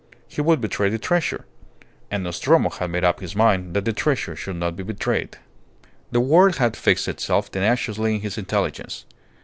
He 0.27 0.41
would 0.41 0.59
betray 0.61 0.89
the 0.89 0.97
treasure. 0.97 1.45
And 2.09 2.23
Nostromo 2.23 2.71
had 2.71 2.89
made 2.89 3.03
up 3.03 3.19
his 3.19 3.35
mind 3.35 3.75
that 3.75 3.85
the 3.85 3.93
treasure 3.93 4.35
should 4.35 4.55
not 4.55 4.75
be 4.75 4.81
betrayed. 4.81 5.37
The 6.11 6.19
word 6.19 6.55
had 6.55 6.75
fixed 6.75 7.07
itself 7.07 7.51
tenaciously 7.51 8.15
in 8.15 8.21
his 8.21 8.35
intelligence. 8.35 9.05